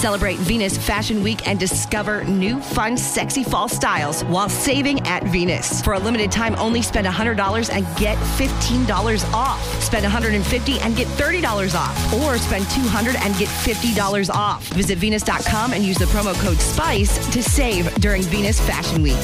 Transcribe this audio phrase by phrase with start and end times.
[0.00, 5.82] Celebrate Venus Fashion Week and discover new, fun, sexy fall styles while saving at Venus.
[5.82, 9.62] For a limited time, only spend $100 and get $15 off.
[9.82, 12.14] Spend 150 and get $30 off.
[12.14, 14.66] Or spend 200 and get $50 off.
[14.68, 19.18] Visit Venus.com and use the promo code SPICE to save during Venus Fashion Week.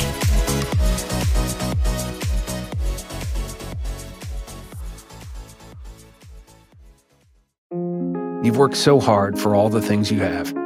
[8.45, 10.66] You've worked so hard for all the things you have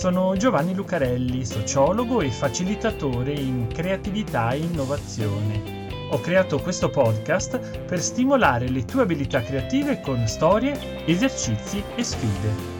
[0.00, 6.08] sono Giovanni Lucarelli, sociologo e facilitatore in creatività e innovazione.
[6.12, 12.79] Ho creato questo podcast per stimolare le tue abilità creative con storie, esercizi e sfide.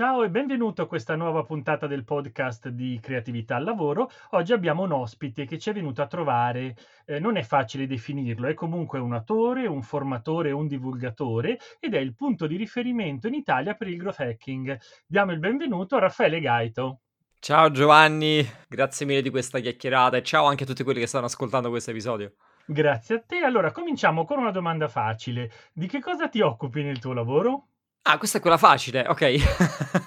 [0.00, 4.10] Ciao e benvenuto a questa nuova puntata del podcast di Creatività al Lavoro.
[4.30, 8.48] Oggi abbiamo un ospite che ci è venuto a trovare, eh, non è facile definirlo,
[8.48, 13.34] è comunque un attore, un formatore, un divulgatore ed è il punto di riferimento in
[13.34, 14.80] Italia per il growth hacking.
[15.06, 17.00] Diamo il benvenuto a Raffaele Gaito.
[17.38, 21.26] Ciao Giovanni, grazie mille di questa chiacchierata e ciao anche a tutti quelli che stanno
[21.26, 22.36] ascoltando questo episodio.
[22.64, 23.40] Grazie a te.
[23.40, 25.50] Allora, cominciamo con una domanda facile.
[25.74, 27.66] Di che cosa ti occupi nel tuo lavoro?
[28.02, 29.34] Ah, questa è quella facile, ok.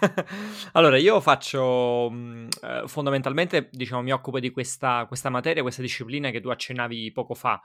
[0.74, 6.32] allora, io faccio mh, eh, fondamentalmente, diciamo, mi occupo di questa, questa, materia, questa disciplina
[6.32, 7.62] che tu accennavi poco fa,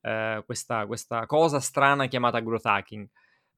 [0.00, 3.06] eh, questa, questa, cosa strana chiamata growth hacking,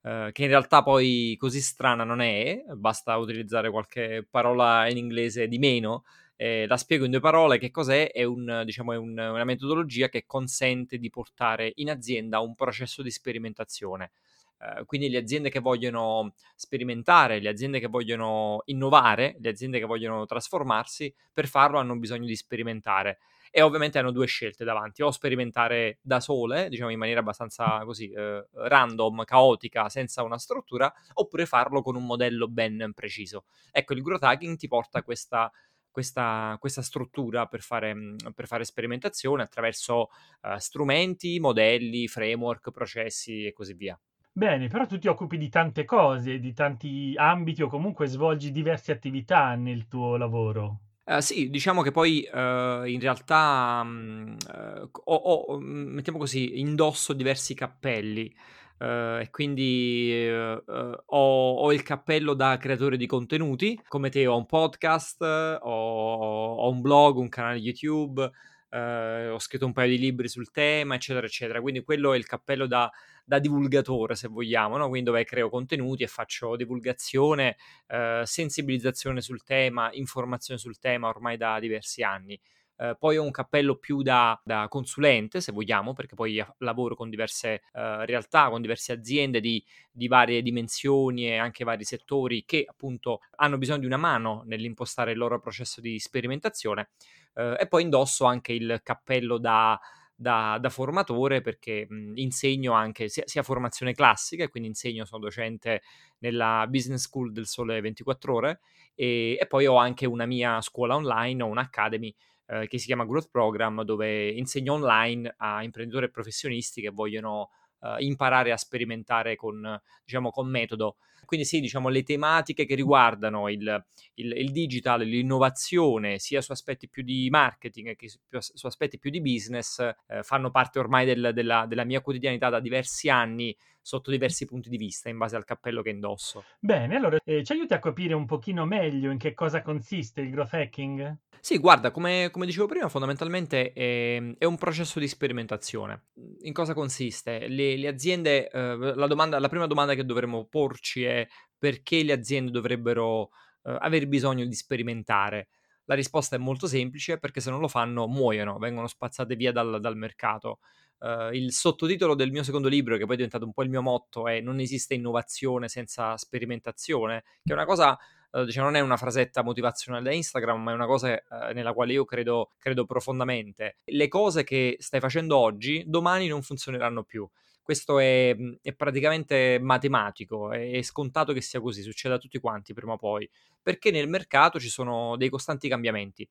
[0.02, 5.46] eh, che in realtà poi così strana non è, basta utilizzare qualche parola in inglese
[5.46, 6.04] di meno.
[6.36, 8.10] la spiego in due parole, che cos'è?
[8.10, 13.02] È, un, diciamo, è un, una metodologia che consente di portare in azienda un processo
[13.02, 14.10] di sperimentazione.
[14.58, 19.86] Uh, quindi le aziende che vogliono sperimentare, le aziende che vogliono innovare, le aziende che
[19.86, 23.18] vogliono trasformarsi, per farlo hanno bisogno di sperimentare.
[23.50, 28.12] E ovviamente hanno due scelte davanti, o sperimentare da sole, diciamo in maniera abbastanza così
[28.14, 33.44] uh, random, caotica, senza una struttura, oppure farlo con un modello ben preciso.
[33.70, 35.50] Ecco, il growth hacking ti porta questa
[35.90, 40.10] questa, questa, struttura per fare, per fare, sperimentazione attraverso
[40.42, 43.98] uh, strumenti, modelli, framework, processi e così via.
[44.38, 48.92] Bene, però tu ti occupi di tante cose, di tanti ambiti o comunque svolgi diverse
[48.92, 50.78] attività nel tuo lavoro.
[51.06, 56.60] Uh, sì, diciamo che poi uh, in realtà um, uh, ho, ho, mm, mettiamo così,
[56.60, 58.32] indosso diversi cappelli
[58.80, 65.20] e quindi ho, ho, il cappello da creatore di contenuti, come te ho un podcast,
[65.20, 68.30] ho, ho un blog, un canale YouTube,
[68.76, 71.60] ho scritto un paio di libri sul tema, eccetera, eccetera.
[71.60, 72.90] Quindi quello è il cappello da
[73.28, 74.88] da divulgatore, se vogliamo, no?
[74.88, 81.36] quindi dove creo contenuti e faccio divulgazione, eh, sensibilizzazione sul tema, informazione sul tema ormai
[81.36, 82.40] da diversi anni.
[82.78, 87.10] Uh, poi ho un cappello più da, da, consulente, se vogliamo, perché poi lavoro con
[87.10, 92.64] diverse uh, realtà, con diverse aziende di, di, varie dimensioni e anche vari settori che
[92.68, 96.90] appunto hanno bisogno di una mano nell'impostare il loro processo di sperimentazione.
[97.34, 99.78] Uh, e poi indosso anche il cappello da
[100.20, 105.82] da, da formatore perché mh, insegno anche sia, sia, formazione classica, quindi insegno, sono docente
[106.18, 108.60] nella Business School del Sole 24 Ore
[108.96, 112.12] e, e poi ho anche una mia scuola online, ho un'academy
[112.48, 117.50] eh, che si chiama Growth Program dove insegno online a imprenditori e professionisti che vogliono
[117.80, 120.96] uh, imparare a sperimentare con, diciamo, con metodo.
[121.28, 123.84] Quindi sì, diciamo, le tematiche che riguardano il,
[124.14, 129.10] il, il digital, l'innovazione, sia su aspetti più di marketing che su, su aspetti più
[129.10, 134.10] di business, eh, fanno parte ormai del, della, della mia quotidianità da diversi anni sotto
[134.10, 136.44] diversi punti di vista in base al cappello che indosso.
[136.58, 140.30] Bene, allora eh, ci aiuti a capire un pochino meglio in che cosa consiste il
[140.30, 141.16] growth hacking?
[141.40, 146.08] Sì, guarda, come, come dicevo prima, fondamentalmente è, è, un processo di sperimentazione.
[146.42, 147.48] In cosa consiste?
[147.48, 151.17] Le, le aziende, eh, la, domanda, la, prima domanda che dovremmo porci è
[151.58, 153.30] perché le aziende dovrebbero
[153.64, 155.48] eh, aver bisogno di sperimentare?
[155.88, 159.80] La risposta è molto semplice, perché se non lo fanno muoiono, vengono spazzate via dal,
[159.80, 160.58] dal mercato.
[160.98, 163.80] Uh, il sottotitolo del mio secondo libro, che poi è diventato un po' il mio
[163.80, 167.96] motto, è Non esiste innovazione senza sperimentazione, che è una cosa,
[168.32, 171.72] uh, diciamo, non è una frasetta motivazionale da Instagram, ma è una cosa uh, nella
[171.72, 173.76] quale io credo, credo profondamente.
[173.84, 177.26] Le cose che stai facendo oggi, domani non funzioneranno più.
[177.68, 182.72] Questo è, è praticamente matematico, è, è, scontato che sia così, succede a tutti quanti
[182.72, 183.28] prima o poi,
[183.60, 186.26] perché nel mercato ci sono dei costanti cambiamenti.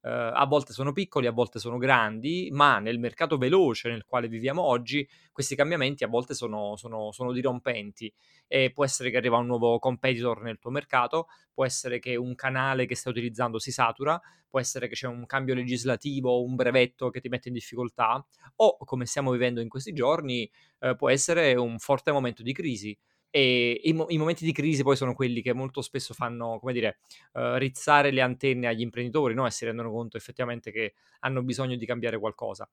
[0.00, 4.28] Uh, a volte sono piccoli, a volte sono grandi, ma nel mercato veloce nel quale
[4.28, 8.12] viviamo oggi, questi cambiamenti a volte sono, sono, sono dirompenti.
[8.46, 12.34] E può essere che arriva un nuovo competitor nel tuo mercato, può essere che un
[12.34, 17.10] canale che stai utilizzando si satura, può essere che c'è un cambio legislativo, un brevetto
[17.10, 18.24] che ti mette in difficoltà,
[18.56, 20.48] o come stiamo vivendo in questi giorni,
[20.78, 22.96] uh, può essere un forte momento di crisi.
[23.30, 26.72] E i, mo- i, momenti di crisi poi sono quelli che molto spesso fanno, come
[26.72, 26.98] dire,
[27.32, 29.46] uh, rizzare le antenne agli imprenditori no?
[29.46, 32.68] e si rendono conto effettivamente che hanno bisogno di cambiare qualcosa.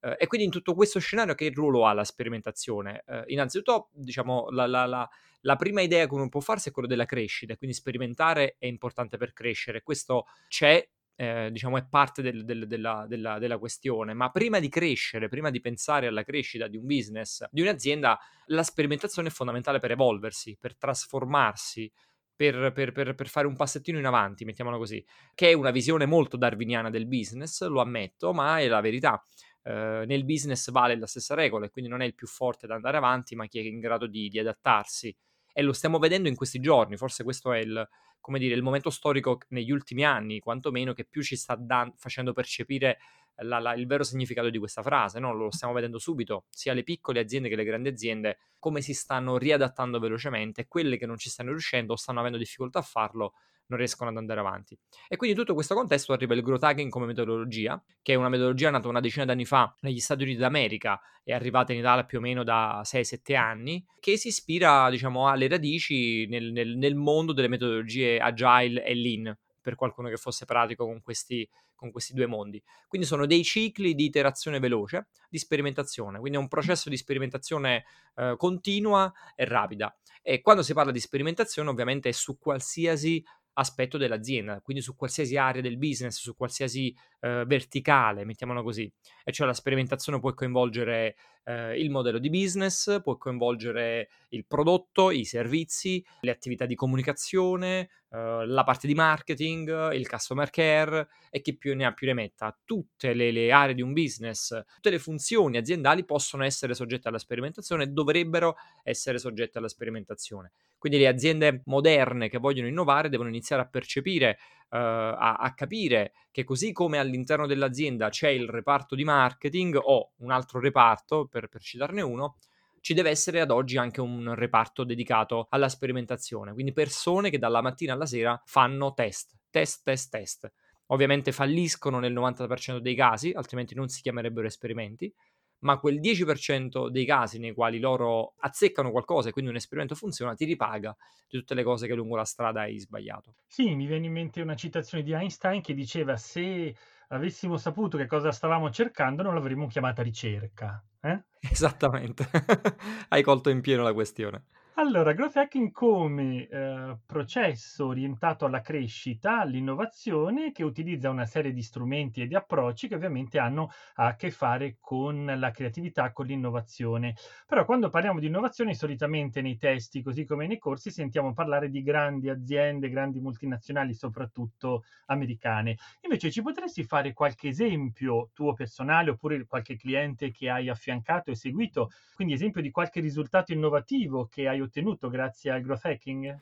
[0.00, 3.02] Uh, e quindi in tutto questo scenario che ruolo ha la sperimentazione?
[3.06, 5.08] Uh, innanzitutto, diciamo, la, la, la,
[5.40, 9.16] la, prima idea che uno può farsi è quella della crescita, quindi sperimentare è importante
[9.16, 9.82] per crescere.
[9.82, 14.12] Questo c'è eh, diciamo, è parte del, del, della, della, della, questione.
[14.12, 18.62] Ma prima di crescere, prima di pensare alla crescita di un business, di un'azienda, la
[18.62, 21.90] sperimentazione è fondamentale per evolversi, per trasformarsi.
[22.36, 25.02] Per, per, per, fare un passettino in avanti, mettiamola così,
[25.34, 29.24] che è una visione molto darwiniana del business, lo ammetto, ma è la verità.
[29.62, 32.72] Uh, nel business vale la stessa regola e quindi non è il più forte ad
[32.72, 35.16] andare avanti, ma chi è in grado di, di adattarsi.
[35.50, 37.88] E lo stiamo vedendo in questi giorni, forse questo è il,
[38.26, 42.32] come dire, il momento storico negli ultimi anni, quantomeno, che più ci sta dan- facendo
[42.32, 42.98] percepire
[43.42, 45.20] la, la, il vero significato di questa frase.
[45.20, 45.32] No?
[45.32, 49.38] Lo stiamo vedendo subito, sia le piccole aziende che le grandi aziende, come si stanno
[49.38, 53.34] riadattando velocemente quelle che non ci stanno riuscendo o stanno avendo difficoltà a farlo
[53.68, 54.78] non riescono ad andare avanti.
[55.08, 58.28] E quindi in tutto questo contesto arriva il growth hacking come metodologia, che è una
[58.28, 62.18] metodologia nata una decina d'anni fa negli Stati Uniti d'America e arrivata in Italia più
[62.18, 67.32] o meno da 6-7 anni, che si ispira, diciamo, alle radici nel, nel, nel mondo
[67.32, 72.26] delle metodologie agile e lean, per qualcuno che fosse pratico con questi, con questi due
[72.26, 72.62] mondi.
[72.86, 77.84] Quindi sono dei cicli di iterazione veloce, di sperimentazione, quindi è un processo di sperimentazione
[78.14, 79.92] eh, continua e rapida.
[80.22, 83.24] E quando si parla di sperimentazione ovviamente è su qualsiasi
[83.58, 88.90] aspetto dell'azienda, quindi su qualsiasi area del business, su qualsiasi eh, verticale, mettiamola così.
[89.24, 95.10] E cioè la sperimentazione può coinvolgere eh, il modello di business, può coinvolgere il prodotto,
[95.10, 101.40] i servizi, le attività di comunicazione, eh, la parte di marketing, il customer care e
[101.40, 102.56] chi più ne ha più ne metta.
[102.64, 107.18] Tutte le, le aree di un business, tutte le funzioni aziendali possono essere soggette alla
[107.18, 110.52] sperimentazione e dovrebbero essere soggette alla sperimentazione.
[110.78, 116.44] Quindi le aziende moderne che vogliono innovare devono iniziare a percepire, a, a, capire che
[116.44, 121.62] così come all'interno dell'azienda c'è il reparto di marketing o un altro reparto, per, per
[121.62, 122.36] citarne uno,
[122.80, 127.60] ci deve essere ad oggi anche un reparto dedicato alla sperimentazione, quindi persone che dalla
[127.60, 130.52] mattina alla sera fanno test, test, test, test.
[130.90, 135.12] Ovviamente falliscono nel 90% dei casi, altrimenti non si chiamerebbero esperimenti,
[135.60, 140.34] ma quel 10% dei casi nei quali loro azzeccano qualcosa e quindi un esperimento funziona,
[140.34, 140.94] ti ripaga
[141.28, 143.34] di tutte le cose che lungo la strada hai sbagliato.
[143.46, 146.74] Sì, mi viene in mente una citazione di Einstein che diceva se
[147.08, 150.84] avessimo saputo che cosa stavamo cercando non l'avremmo chiamata ricerca.
[151.00, 151.22] Eh?
[151.50, 152.28] Esattamente,
[153.08, 154.44] hai colto in pieno la questione.
[154.78, 161.62] Allora, growth hacking come eh, processo orientato alla crescita, all'innovazione, che utilizza una serie di
[161.62, 167.14] strumenti e di approcci che ovviamente hanno a che fare con la creatività, con l'innovazione.
[167.46, 171.80] Però quando parliamo di innovazione, solitamente nei testi, così come nei corsi, sentiamo parlare di
[171.80, 175.76] grandi aziende, grandi multinazionali, soprattutto americane.
[176.02, 181.34] Invece ci potresti fare qualche esempio tuo personale oppure qualche cliente che hai affiancato e
[181.34, 184.64] seguito, quindi esempio di qualche risultato innovativo che hai ottenuto
[185.08, 186.38] grazie al growth hacking?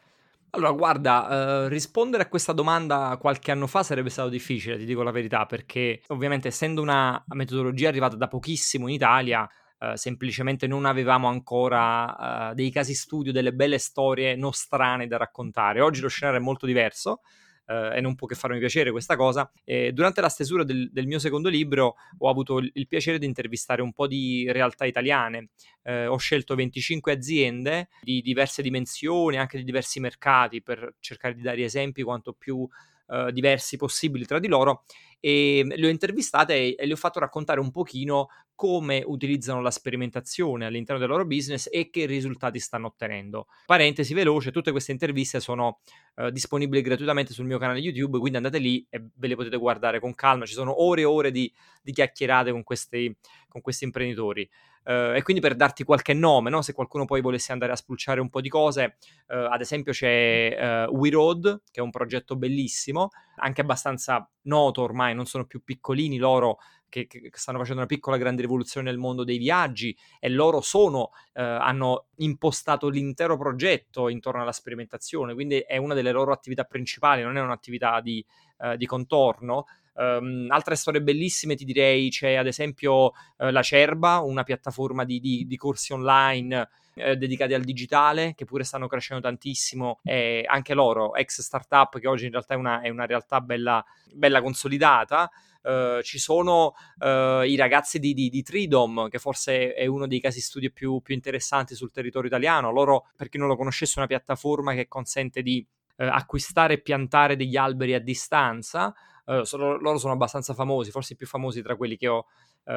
[0.50, 5.02] Allora, guarda, eh, rispondere a questa domanda qualche anno fa sarebbe stato difficile, ti dico
[5.02, 9.48] la verità, perché ovviamente essendo una metodologia arrivata da pochissimo in Italia,
[9.80, 15.80] eh, semplicemente non avevamo ancora eh, dei casi studio, delle belle storie nostrane da raccontare.
[15.80, 17.22] Oggi lo scenario è molto diverso
[17.66, 19.50] eh, e non può che farmi piacere questa cosa.
[19.64, 23.26] E durante la stesura del, del, mio secondo libro ho avuto il, il, piacere di
[23.26, 25.50] intervistare un po' di realtà italiane.
[25.82, 31.42] Eh, ho scelto 25 aziende di diverse dimensioni, anche di diversi mercati, per cercare di
[31.42, 32.66] dare esempi quanto più
[33.06, 34.84] uh, diversi possibili tra di loro
[35.24, 40.66] e le ho intervistate e, le ho fatto raccontare un pochino come utilizzano la sperimentazione
[40.66, 43.46] all'interno del loro business e che risultati stanno ottenendo.
[43.64, 45.80] Parentesi veloce, tutte queste interviste sono
[46.16, 49.98] uh, disponibili gratuitamente sul mio canale YouTube, quindi andate lì e ve le potete guardare
[49.98, 51.50] con calma, ci sono ore e ore di,
[51.82, 53.16] di chiacchierate con questi,
[53.48, 54.46] con questi imprenditori.
[54.84, 56.60] Uh, e quindi per darti qualche nome, no?
[56.60, 58.96] se qualcuno poi volesse andare a spulciare un po' di cose,
[59.28, 64.82] uh, ad esempio c'è uh, We Road, che è un progetto bellissimo, anche abbastanza noto
[64.82, 66.58] ormai, non sono più piccolini loro,
[66.94, 71.10] che, che, stanno facendo una piccola grande rivoluzione nel mondo dei viaggi e loro sono,
[71.32, 77.22] eh, hanno impostato l'intero progetto intorno alla sperimentazione, quindi è una delle loro attività principali,
[77.22, 78.24] non è un'attività di,
[78.58, 79.64] eh, di contorno.
[79.94, 83.12] Um, altre storie bellissime ti direi c'è ad esempio uh,
[83.50, 88.62] La Cerba, una piattaforma di, di, di corsi online eh, dedicati al digitale che pure
[88.62, 92.88] stanno crescendo tantissimo e anche loro, ex startup che oggi in realtà è una, è
[92.88, 95.28] una realtà bella, bella consolidata.
[95.64, 100.20] Uh, ci sono uh, i ragazzi di, di, di, Tridom, che forse è uno dei
[100.20, 102.70] casi studio più, più, interessanti sul territorio italiano.
[102.70, 106.80] Loro, per chi non lo conoscesse, è una piattaforma che consente di uh, acquistare e
[106.80, 108.94] piantare degli alberi a distanza.
[109.42, 112.26] Sono, loro sono abbastanza famosi, forse i più famosi tra quelli che ho,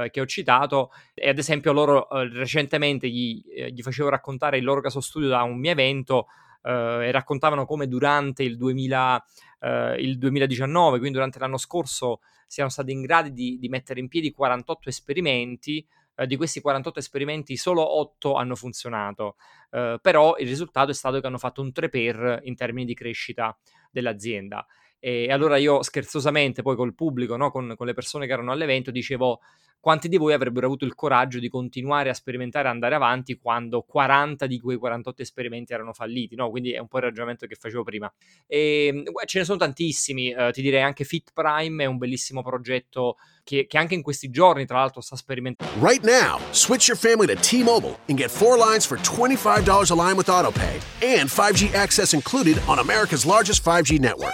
[0.09, 0.91] che ho citato.
[1.13, 5.59] E ad esempio, loro recentemente gli, gli facevo raccontare il loro caso studio da un
[5.59, 6.27] mio evento.
[6.63, 9.25] e raccontavano come durante il 2000,
[9.59, 14.07] eh, il 2019, quindi durante l'anno scorso, siamo stati in grado di, di mettere in
[14.07, 15.85] piedi 48 esperimenti.
[16.19, 19.35] Eh, di questi 48 esperimenti solo 8 hanno funzionato,
[19.69, 22.95] eh, però il risultato è stato che hanno fatto un 3 per in termini di
[22.95, 23.55] crescita
[23.91, 24.65] dell'azienda.
[24.99, 28.91] E allora io scherzosamente poi col pubblico, no, con, con, le persone che erano all'evento,
[28.91, 29.39] dicevo
[29.79, 34.45] quanti di voi avrebbero avuto il coraggio di continuare a sperimentare andare avanti quando 40
[34.47, 36.49] di quei 48 esperimenti erano falliti, no?
[36.49, 38.11] Quindi è un po' il ragionamento che facevo prima.
[38.45, 42.41] E ehm, ce ne sono tantissimi, uh, ti direi anche Fit Prime è un bellissimo
[42.41, 45.73] progetto che, che, anche in questi giorni tra l'altro sta sperimentando.
[45.79, 50.17] Right now, switch your family to T-Mobile and get four lines for $25 a line
[50.17, 54.33] with AutoPay and 5G access included on America's largest 5G network.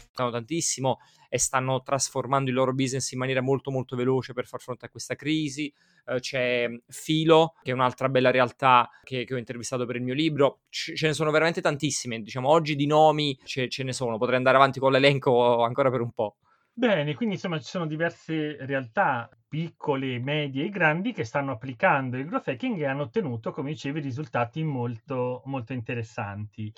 [0.29, 0.99] tantissimo
[1.29, 4.89] e stanno trasformando il loro business in maniera molto molto veloce per far fronte a
[4.89, 5.73] questa crisi.
[6.05, 10.13] Uh, c'è Filo, che è un'altra bella realtà che, che ho intervistato per il mio
[10.13, 10.59] libro.
[10.69, 14.37] C- ce ne sono veramente tantissime, diciamo oggi di nomi ce, ce ne sono, potrei
[14.37, 16.35] andare avanti con l'elenco ancora per un po'.
[16.73, 22.25] Bene, quindi insomma ci sono diverse realtà piccole, medie e grandi che stanno applicando il
[22.25, 26.71] growth hacking e hanno ottenuto, come dicevi, risultati molto, molto interessanti.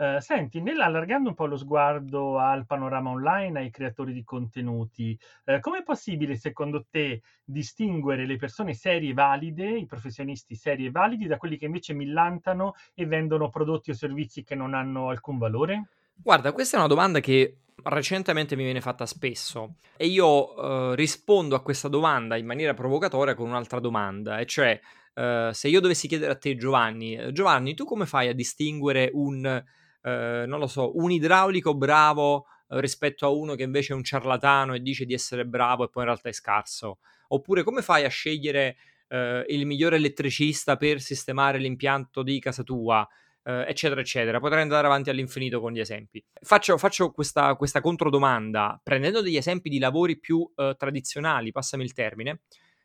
[0.00, 5.14] Uh, senti, nell'allargando un po' lo sguardo al panorama online, ai creatori di contenuti,
[5.44, 10.90] uh, com'è possibile secondo te distinguere le persone serie e valide, i professionisti seri e
[10.90, 15.36] validi, da quelli che invece millantano e vendono prodotti o servizi che non hanno alcun
[15.36, 15.88] valore?
[16.14, 21.54] Guarda, questa è una domanda che recentemente mi viene fatta spesso e io uh, rispondo
[21.54, 24.80] a questa domanda in maniera provocatoria con un'altra domanda, e cioè
[25.12, 29.62] se io dovessi chiedere a te Giovanni, Giovanni, tu come fai a distinguere un
[30.02, 34.04] eh, non lo so, un idraulico bravo eh, rispetto a uno che invece è un
[34.04, 36.98] ciarlatano e dice di essere bravo e poi in realtà è scarso?
[37.28, 38.76] Oppure come fai a scegliere
[39.08, 43.06] eh, il migliore elettricista per sistemare l'impianto di casa tua?
[43.42, 44.38] Uh, eccetera, eccetera.
[44.38, 46.22] Potrei andare avanti all'infinito con gli esempi.
[46.42, 51.94] Faccio, faccio questa, questa, controdomanda prendendo degli esempi di lavori più uh, tradizionali, passami il
[51.94, 52.42] termine,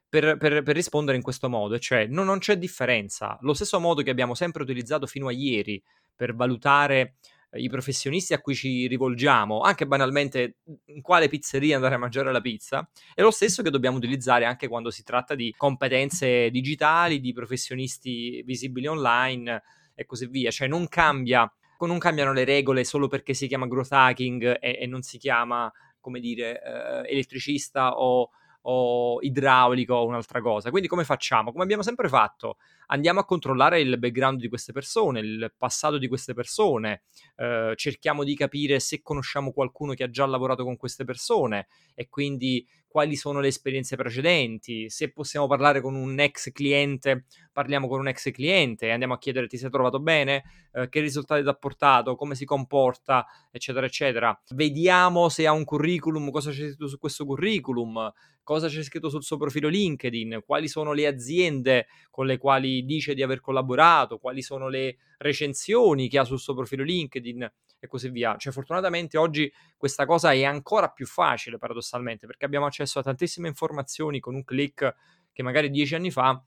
[0.07, 3.37] per, per, per, rispondere in questo modo, cioè no, non c'è differenza.
[3.41, 5.83] Lo stesso modo che abbiamo sempre utilizzato fino a ieri
[6.15, 7.15] per valutare
[7.51, 12.31] eh, i professionisti a cui ci rivolgiamo, anche banalmente in quale pizzeria andare a mangiare
[12.31, 17.19] la pizza, è lo stesso che dobbiamo utilizzare anche quando si tratta di competenze digitali,
[17.19, 19.61] di professionisti visibili online
[19.93, 20.51] e così via.
[20.51, 24.85] Cioè non cambia, non cambiano le regole solo perché si chiama growth hacking e, e
[24.87, 28.29] non si chiama, come dire, eh, elettricista o
[28.67, 30.69] o idraulico o un'altra cosa.
[30.69, 31.51] Quindi come facciamo?
[31.51, 32.57] Come abbiamo sempre fatto,
[32.87, 37.03] andiamo a controllare il background di queste persone, il passato di queste persone,
[37.35, 42.09] eh, cerchiamo di capire se conosciamo qualcuno che ha già lavorato con queste persone e
[42.09, 47.99] quindi quali sono le esperienze precedenti, se possiamo parlare con un ex cliente, parliamo con
[47.99, 51.49] un ex cliente e andiamo a chiedere ti sei trovato bene, eh, che risultati ti
[51.49, 54.41] ha portato, come si comporta, eccetera, eccetera.
[54.51, 59.23] Vediamo se ha un curriculum, cosa c'è scritto su questo curriculum, cosa c'è scritto sul
[59.23, 64.41] suo profilo LinkedIn, quali sono le aziende con le quali dice di aver collaborato, quali
[64.41, 67.51] sono le recensioni che ha sul suo profilo LinkedIn
[67.85, 68.35] e così via.
[68.37, 73.47] Cioè, fortunatamente oggi questa cosa è ancora più facile, paradossalmente, perché abbiamo accesso a tantissime
[73.47, 74.95] informazioni con un click
[75.31, 76.43] che magari dieci anni fa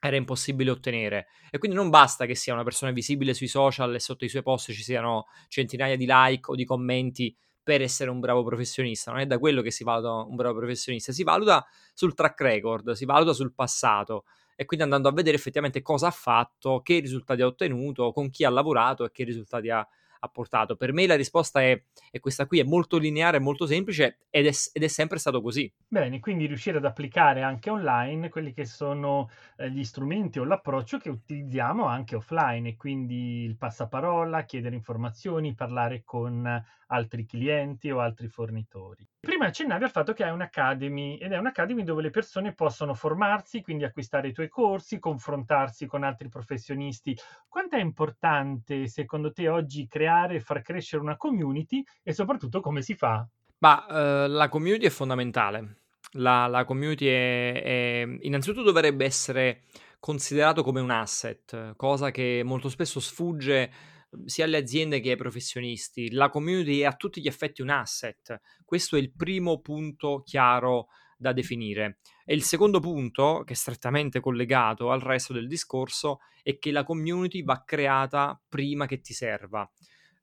[0.00, 1.28] era impossibile ottenere.
[1.50, 4.42] E quindi non basta che sia una persona visibile sui social e sotto i suoi
[4.42, 9.10] post ci siano centinaia di like o di commenti per essere un bravo professionista.
[9.10, 12.92] Non è da quello che si valuta un bravo professionista, si valuta sul track record,
[12.92, 14.24] si valuta sul passato
[14.56, 18.44] e quindi andando a vedere effettivamente cosa ha fatto, che risultati ha ottenuto, con chi
[18.44, 19.86] ha lavorato e che risultati ha,
[20.24, 20.76] ha portato.
[20.76, 24.52] Per me la risposta è, è questa qui, è molto lineare, molto semplice ed è,
[24.72, 25.70] ed è, sempre stato così.
[25.86, 30.98] Bene, quindi riuscire ad applicare anche online quelli che sono eh, gli strumenti o l'approccio
[30.98, 38.00] che utilizziamo anche offline e quindi il passaparola, chiedere informazioni, parlare con altri clienti o
[38.00, 39.06] altri fornitori.
[39.20, 43.62] Prima accennavi al fatto che hai un'academy ed è un'academy dove le persone possono formarsi,
[43.62, 47.16] quindi acquistare i tuoi corsi, confrontarsi con altri professionisti.
[47.48, 52.82] Quanto è importante secondo te oggi creare e far crescere una community e soprattutto come
[52.82, 53.26] si fa?
[53.58, 55.78] Ma eh, la community è fondamentale.
[56.16, 59.62] La, la community è, è, innanzitutto dovrebbe essere
[59.98, 63.92] considerato come un asset, cosa che molto spesso sfugge
[64.24, 66.10] sia alle aziende che ai professionisti.
[66.12, 68.40] La community è a tutti gli effetti un asset.
[68.64, 71.98] Questo è il primo punto chiaro da definire.
[72.24, 76.84] E il secondo punto, che è strettamente collegato al resto del discorso, è che la
[76.84, 79.70] community va creata prima che ti serva.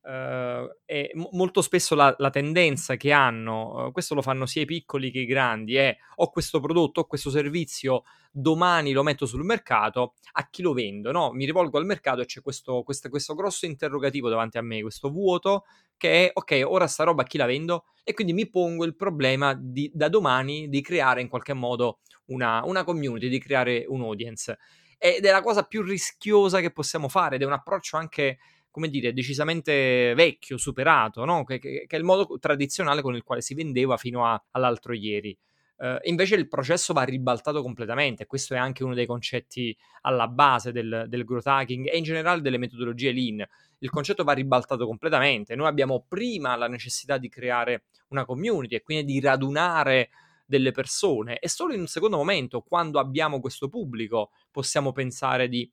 [0.03, 4.63] Uh, e m- molto spesso la, la, tendenza che hanno, uh, questo lo fanno sia
[4.63, 9.27] i piccoli che i grandi, è ho questo prodotto, ho questo servizio, domani lo metto
[9.27, 11.11] sul mercato, a chi lo vendo?
[11.11, 11.31] No?
[11.33, 15.11] Mi rivolgo al mercato e c'è questo, questo, questo grosso interrogativo davanti a me, questo
[15.11, 15.65] vuoto
[15.97, 17.85] che è ok, ora sta roba a chi la vendo?
[18.03, 21.99] E quindi mi pongo il problema di, da domani di creare in qualche modo
[22.31, 24.57] una, una community, di creare un audience.
[24.97, 28.39] Ed è la cosa più rischiosa che possiamo fare ed è un approccio anche
[28.71, 31.43] come dire, decisamente vecchio, superato, no?
[31.43, 34.93] che, che, che, è il modo tradizionale con il quale si vendeva fino a, all'altro
[34.93, 35.37] ieri.
[35.81, 40.71] Uh, invece il processo va ribaltato completamente, questo è anche uno dei concetti alla base
[40.71, 43.43] del, del growth hacking e in generale delle metodologie lean.
[43.79, 45.55] Il concetto va ribaltato completamente.
[45.55, 50.09] Noi abbiamo prima la necessità di creare una community e quindi di radunare
[50.45, 55.67] delle persone e solo in un secondo momento, quando abbiamo questo pubblico, possiamo pensare di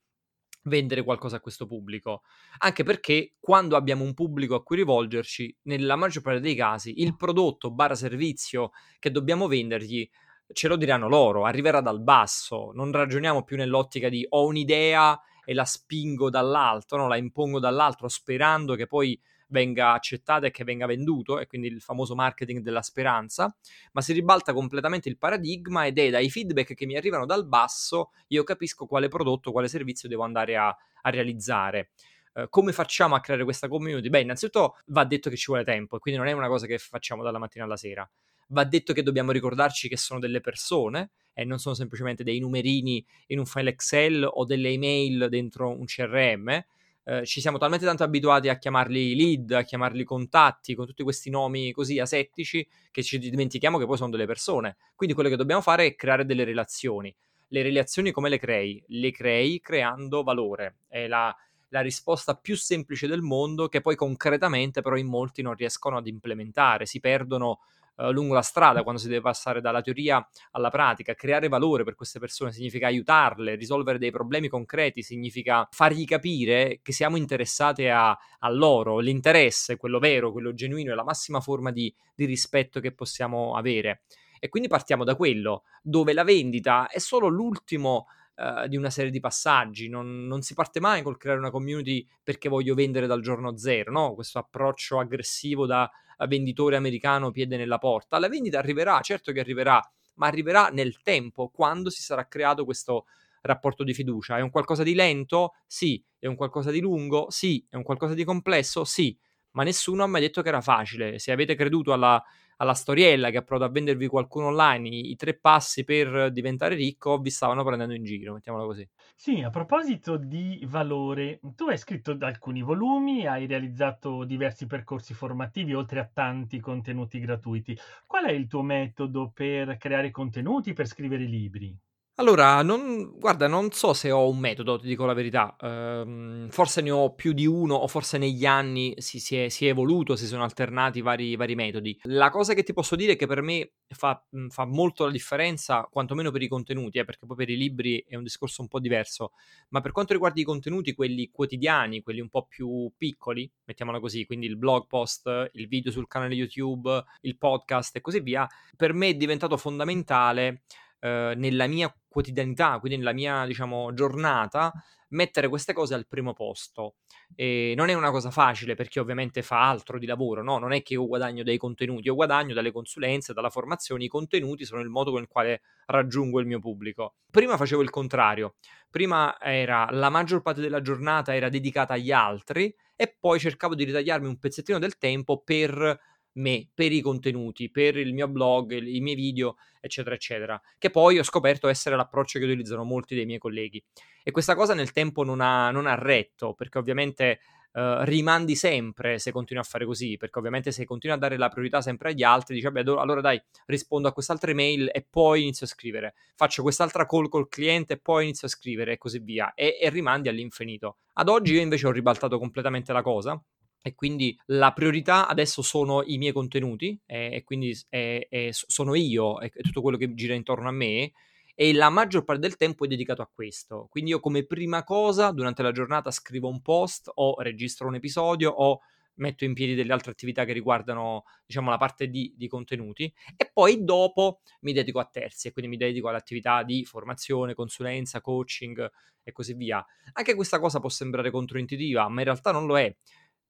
[0.63, 2.21] vendere qualcosa a questo pubblico.
[2.59, 7.15] Anche perché quando abbiamo un pubblico a cui rivolgerci, nella maggior parte dei casi, il
[7.15, 10.09] prodotto barra servizio che dobbiamo vendergli
[10.51, 15.53] ce lo diranno loro, arriverà dal basso, non ragioniamo più nell'ottica di ho un'idea e
[15.53, 17.07] la spingo dall'alto, no?
[17.07, 19.19] la impongo dall'altro sperando che poi
[19.49, 23.53] venga accettata e che venga venduto, e quindi il famoso marketing della speranza,
[23.91, 28.11] ma si ribalta completamente il paradigma ed è dai feedback che mi arrivano dal basso
[28.27, 31.89] io capisco quale prodotto, quale servizio devo andare a, a realizzare.
[32.33, 34.09] Uh, come facciamo a creare questa community?
[34.09, 36.77] Beh, innanzitutto va detto che ci vuole tempo e quindi non è una cosa che
[36.77, 38.09] facciamo dalla mattina alla sera.
[38.51, 43.03] Va detto che dobbiamo ricordarci che sono delle persone e non sono semplicemente dei numerini
[43.27, 46.63] in un file Excel o delle email dentro un CRM
[47.09, 51.31] eh, ci siamo talmente tanto abituati a chiamarli lead, a chiamarli contatti, con tutti questi
[51.31, 54.77] nomi così asettici, che ci dimentichiamo che poi sono delle persone.
[54.95, 57.13] Quindi quello che dobbiamo fare è creare delle relazioni.
[57.47, 58.83] Le relazioni come le crei?
[58.89, 60.81] Le crei creando valore.
[60.87, 61.35] È la,
[61.69, 66.05] la risposta più semplice del mondo che poi concretamente però in molti non riescono ad
[66.05, 67.61] implementare, si perdono
[67.99, 71.13] eh, lungo la strada quando si deve passare dalla teoria alla pratica.
[71.13, 76.93] Creare valore per queste persone significa aiutarle, risolvere dei problemi concreti, significa fargli capire che
[76.93, 78.99] siamo interessati a, a loro.
[78.99, 84.03] L'interesse, quello vero, quello genuino, è la massima forma di, di rispetto che possiamo avere.
[84.39, 89.11] E quindi partiamo da quello, dove la vendita è solo l'ultimo uh, di una serie
[89.11, 89.89] di passaggi.
[89.89, 93.91] Non, non, si parte mai col creare una community perché voglio vendere dal giorno zero,
[93.91, 94.13] no?
[94.13, 95.91] Questo approccio aggressivo da
[96.27, 98.19] venditore americano piede nella porta.
[98.19, 99.81] La vendita arriverà, certo che arriverà,
[100.15, 103.05] ma arriverà nel tempo, quando si sarà creato questo
[103.41, 104.37] rapporto di fiducia.
[104.37, 105.53] È un qualcosa di lento?
[105.65, 106.03] Sì.
[106.17, 107.27] È un qualcosa di lungo?
[107.29, 107.65] Sì.
[107.69, 108.83] È un qualcosa di complesso?
[108.83, 109.17] Sì.
[109.51, 111.19] Ma nessuno ha mai detto che era facile.
[111.19, 112.23] Se avete creduto alla
[112.61, 116.75] alla storiella che ha provato a vendervi qualcuno online, i, i, tre passi per diventare
[116.75, 118.87] ricco, vi stavano prendendo in giro, mettiamola così.
[119.15, 125.73] Sì, a proposito di valore, tu hai scritto alcuni volumi, hai realizzato diversi percorsi formativi,
[125.73, 127.77] oltre a tanti contenuti gratuiti.
[128.05, 131.77] Qual è il tuo metodo per creare contenuti, per scrivere libri?
[132.19, 135.55] Allora, non, guarda, non so se ho un metodo, ti dico la verità.
[135.57, 139.65] Ehm, forse ne ho più di uno, o forse negli anni si, si, è, si
[139.65, 141.97] è, evoluto, si sono alternati vari, vari, metodi.
[142.03, 145.87] La cosa che ti posso dire è che per me fa, fa molto la differenza,
[145.89, 148.81] quantomeno per i contenuti, eh, perché poi per i libri è un discorso un po'
[148.81, 149.31] diverso.
[149.69, 154.25] Ma per quanto riguarda i contenuti, quelli quotidiani, quelli un po' più piccoli, mettiamola così,
[154.25, 158.91] quindi il blog post, il video sul canale YouTube, il podcast e così via, per
[158.91, 160.63] me è diventato fondamentale
[160.99, 164.71] eh, nella mia quotidianità, quindi nella mia, diciamo, giornata,
[165.09, 166.95] mettere queste cose al primo posto.
[167.35, 170.57] E non è una cosa facile perché ovviamente fa altro di lavoro, no?
[170.57, 174.65] Non è che io guadagno dai contenuti, io guadagno dalle consulenze, dalla formazione, i contenuti
[174.65, 177.15] sono il modo con il quale raggiungo il mio pubblico.
[177.29, 178.55] Prima facevo il contrario,
[178.89, 183.85] prima era la maggior parte della giornata era dedicata agli altri e poi cercavo di
[183.85, 185.99] ritagliarmi un pezzettino del tempo per
[186.39, 191.19] me, per i contenuti, per il mio blog, i miei video, eccetera, eccetera, che poi
[191.19, 193.83] ho scoperto essere l'approccio che utilizzano molti dei miei colleghi.
[194.23, 197.39] E questa cosa nel tempo non ha, non ha retto, perché ovviamente
[197.71, 201.49] Uh, rimandi sempre se continui a fare così, perché ovviamente se continui a dare la
[201.49, 205.67] priorità sempre agli altri, dici vabbè allora dai, rispondo a quest'altra email e poi inizio
[205.67, 209.53] a scrivere, faccio quest'altra call col cliente e poi inizio a scrivere e così via,
[209.53, 210.97] e, e rimandi all'infinito.
[211.13, 213.39] Ad oggi io invece ho ribaltato completamente la cosa
[213.81, 218.95] e quindi la priorità adesso sono i miei contenuti e, e quindi è, è, sono
[218.95, 221.11] io e tutto quello che gira intorno a me
[221.55, 223.87] e la maggior parte del tempo è dedicato a questo.
[223.89, 228.49] Quindi io come prima cosa durante la giornata scrivo un post o registro un episodio
[228.49, 228.79] o
[229.15, 233.49] metto in piedi delle altre attività che riguardano diciamo la parte di, di contenuti e
[233.51, 238.89] poi dopo mi dedico a terzi e quindi mi dedico all'attività di formazione, consulenza, coaching
[239.21, 239.85] e così via.
[240.13, 242.95] Anche questa cosa può sembrare controintuitiva ma in realtà non lo è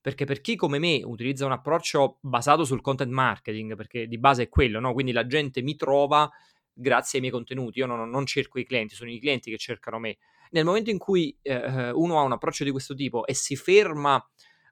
[0.01, 4.43] perché per chi come me utilizza un approccio basato sul content marketing, perché di base
[4.43, 4.93] è quello, no?
[4.93, 6.29] quindi la gente mi trova
[6.73, 9.99] grazie ai miei contenuti, io non, non, cerco i clienti, sono i clienti che cercano
[9.99, 10.17] me.
[10.51, 14.23] Nel momento in cui eh, uno ha un approccio di questo tipo e si ferma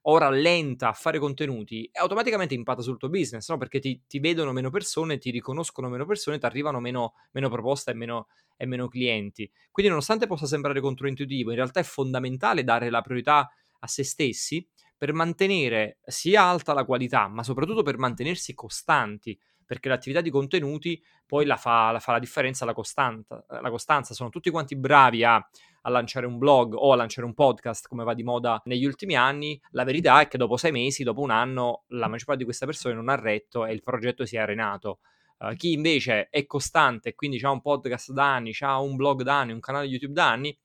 [0.10, 3.58] o rallenta a fare contenuti, automaticamente impatta sul tuo business, no?
[3.58, 7.92] perché ti, ti, vedono meno persone, ti riconoscono meno persone, ti arrivano meno, meno proposte
[7.92, 9.52] e meno, e meno clienti.
[9.70, 14.66] Quindi nonostante possa sembrare controintuitivo, in realtà è fondamentale dare la priorità a se stessi
[14.98, 21.00] per mantenere sia alta la qualità, ma soprattutto per mantenersi costanti, perché l'attività di contenuti
[21.26, 24.14] poi la fa la, fa la differenza la, costanta, la costanza.
[24.14, 28.06] Sono tutti quanti bravi a, a, lanciare un blog o a lanciare un podcast, come
[28.06, 29.62] va di moda negli ultimi anni.
[29.72, 32.66] La verità è che dopo sei mesi, dopo un anno, la maggior parte di queste
[32.66, 35.00] persone non ha retto e il progetto si è arenato.
[35.40, 39.40] Uh, chi invece è costante, quindi ha un podcast da anni, ha un blog da
[39.40, 40.58] anni, un canale YouTube da anni,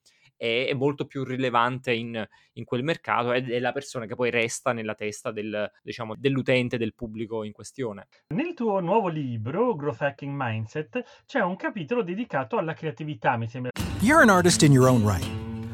[0.43, 4.31] è, è molto più rilevante in, in, quel mercato ed è la persona che poi
[4.31, 8.09] resta nella testa del, diciamo, dell'utente, del pubblico in questione.
[8.35, 13.71] Nel tuo nuovo libro, Growth Hacking Mindset, c'è un capitolo dedicato alla creatività, mi sembra.
[14.01, 15.25] You're an artist in your own right.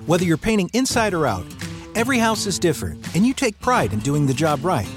[0.06, 1.46] Whether you're painting inside or out,
[1.94, 4.88] every house is different, and you take pride in doing the job right.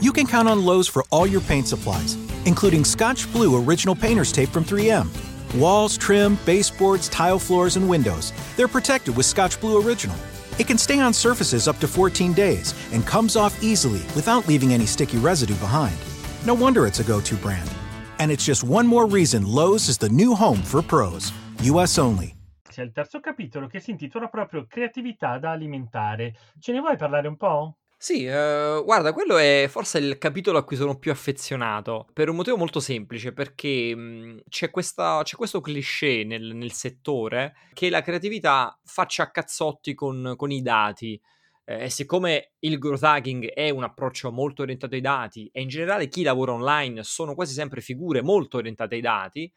[0.00, 4.30] You can count on Lowe's for all your paint supplies, including Scotch Blue Original Painter's
[4.30, 5.35] Tape from 3M.
[5.56, 8.32] Walls, trim, baseboards, tile floors, and windows.
[8.56, 10.16] They're protected with Scotch Blue Original.
[10.58, 14.74] It can stay on surfaces up to 14 days and comes off easily without leaving
[14.74, 15.96] any sticky residue behind.
[16.44, 17.70] No wonder it's a go to brand.
[18.18, 21.32] And it's just one more reason Lowe's is the new home for pros.
[21.62, 22.34] US only.
[22.68, 26.34] C'è il terzo capitolo che si intitola proprio Creatività da alimentare.
[26.58, 27.76] Ce ne vuoi parlare un po'?
[28.06, 32.36] Sì, uh, guarda, quello è forse il capitolo a cui sono più affezionato, per un
[32.36, 37.90] motivo molto semplice, perché mh, mhmm, c'è, questa, c'è, questo cliché nel, nel, settore che
[37.90, 41.20] la creatività faccia a cazzotti con, con i dati.
[41.64, 45.68] Eh, e siccome il growth hacking è un approccio molto orientato ai dati e in
[45.68, 49.52] generale chi lavora online sono quasi sempre figure molto orientate ai dati, eh,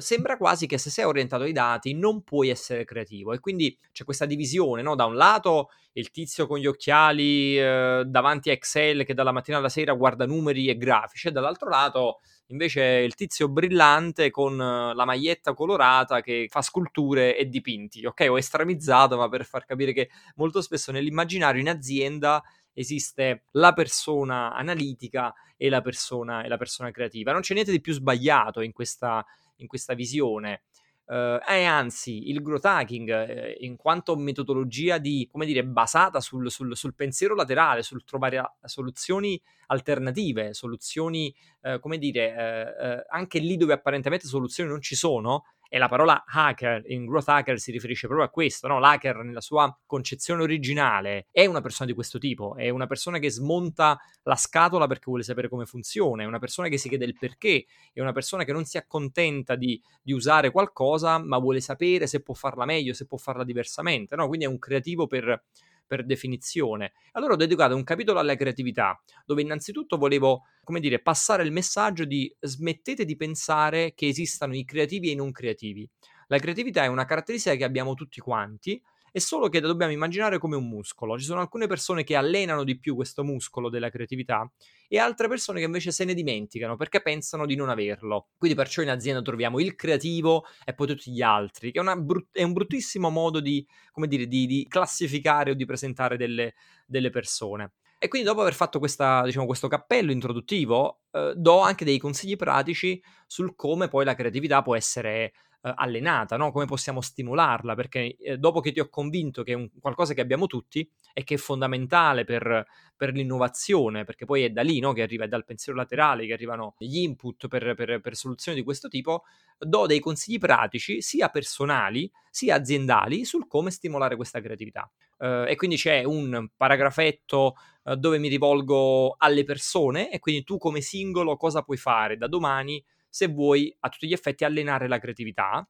[0.00, 4.04] sembra quasi che se sei orientato ai dati non puoi essere creativo e quindi c'è
[4.04, 4.94] questa divisione, no?
[4.94, 9.58] Da un lato il tizio con gli occhiali eh, davanti a Excel che dalla mattina
[9.58, 15.04] alla sera guarda numeri e grafici e dall'altro lato invece il tizio brillante con la
[15.04, 18.04] maglietta colorata che fa sculture e dipinti.
[18.04, 22.42] Ok, ho estremizzato, ma per far capire che molto spesso nell'immaginario in azienda
[22.74, 27.32] esiste la persona analitica e la persona, e la persona creativa.
[27.32, 29.24] Non c'è niente di più sbagliato in questa,
[29.56, 30.62] in questa visione.
[31.06, 36.50] Uh, e anzi, il growth hacking, eh, in quanto metodologia di, come dire, basata sul,
[36.50, 43.38] sul, sul pensiero laterale, sul trovare soluzioni alternative, soluzioni, eh, come dire, eh, eh, anche
[43.38, 47.72] lì dove apparentemente soluzioni non ci sono, e la parola hacker in Growth Hacker si
[47.72, 48.78] riferisce proprio a questo, no?
[48.78, 53.28] L'hacker nella sua concezione originale è una persona di questo tipo, è una persona che
[53.28, 57.18] smonta la scatola perché vuole sapere come funziona, è una persona che si chiede il
[57.18, 62.06] perché, è una persona che non si accontenta di, di usare qualcosa, ma vuole sapere
[62.06, 64.28] se può farla meglio, se può farla diversamente, no?
[64.28, 65.42] Quindi è un creativo per
[65.86, 66.92] per definizione.
[67.12, 72.04] Allora ho dedicato un capitolo alla creatività, dove innanzitutto volevo, come dire, passare il messaggio
[72.04, 75.88] di smettete di pensare che esistano i creativi e i non creativi.
[76.28, 78.80] La creatività è una caratteristica che abbiamo tutti quanti
[79.14, 81.16] è solo che la dobbiamo immaginare come un muscolo.
[81.16, 84.50] Ci sono alcune persone che allenano di più questo muscolo della creatività
[84.88, 88.30] e altre persone che invece se ne dimenticano perché pensano di non averlo.
[88.36, 92.36] Quindi perciò in azienda troviamo il creativo e poi tutti gli altri, che è, brut-
[92.36, 93.64] è un bruttissimo modo di,
[94.08, 97.74] dire, di, di, classificare o di presentare delle, delle persone.
[98.00, 102.34] E quindi dopo aver fatto questa, diciamo, questo cappello introduttivo, eh, do anche dei consigli
[102.34, 105.32] pratici sul come poi la creatività può essere
[105.76, 106.52] allenata, no?
[106.52, 110.20] come possiamo stimolarla, perché eh, dopo che ti ho convinto che è un, qualcosa che
[110.20, 114.92] abbiamo tutti e che è fondamentale per, per l'innovazione, perché poi è da lì no?
[114.92, 118.88] che arriva, dal pensiero laterale che arrivano gli input per, per, per soluzioni di questo
[118.88, 119.22] tipo,
[119.58, 124.90] do dei consigli pratici sia personali sia aziendali sul come stimolare questa creatività.
[125.16, 130.58] Uh, e quindi c'è un paragrafetto uh, dove mi rivolgo alle persone e quindi tu
[130.58, 134.98] come singolo cosa puoi fare da domani se vuoi a tutti gli effetti allenare la
[134.98, 135.64] creatività